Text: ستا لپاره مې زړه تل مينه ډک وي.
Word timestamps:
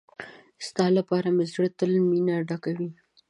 ستا 0.67 0.85
لپاره 0.97 1.27
مې 1.35 1.45
زړه 1.53 1.67
تل 1.79 1.91
مينه 2.09 2.35
ډک 2.49 2.63
وي. 2.77 2.89